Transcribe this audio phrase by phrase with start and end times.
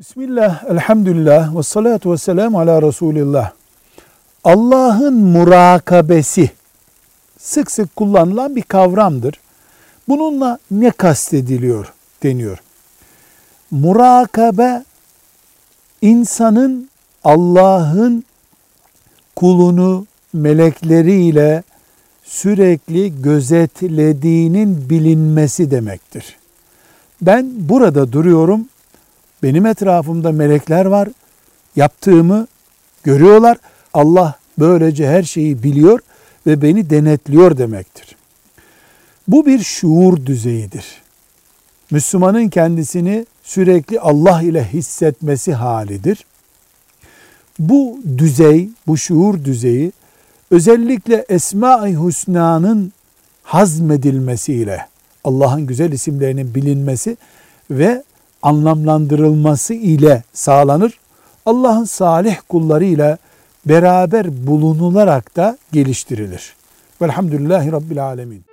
[0.00, 3.52] Bismillah, elhamdülillah, ve salatu ve selamu ala Resulillah.
[4.44, 6.50] Allah'ın murakabesi
[7.38, 9.40] sık sık kullanılan bir kavramdır.
[10.08, 11.92] Bununla ne kastediliyor
[12.22, 12.58] deniyor.
[13.70, 14.84] Murakabe
[16.02, 16.88] insanın
[17.24, 18.24] Allah'ın
[19.36, 21.62] kulunu melekleriyle
[22.24, 26.36] sürekli gözetlediğinin bilinmesi demektir.
[27.22, 28.68] Ben burada duruyorum.
[29.42, 31.08] Benim etrafımda melekler var.
[31.76, 32.46] Yaptığımı
[33.04, 33.58] görüyorlar.
[33.94, 36.00] Allah böylece her şeyi biliyor
[36.46, 38.16] ve beni denetliyor demektir.
[39.28, 40.84] Bu bir şuur düzeyidir.
[41.90, 46.24] Müslümanın kendisini sürekli Allah ile hissetmesi halidir.
[47.58, 49.92] Bu düzey, bu şuur düzeyi
[50.50, 52.92] özellikle Esma-i Hüsna'nın
[53.42, 54.86] hazmedilmesiyle
[55.24, 57.16] Allah'ın güzel isimlerinin bilinmesi
[57.70, 58.02] ve
[58.42, 60.98] anlamlandırılması ile sağlanır.
[61.46, 63.18] Allah'ın salih kullarıyla
[63.66, 66.54] beraber bulunularak da geliştirilir.
[67.02, 68.49] Velhamdülillahi Rabbil Alemin.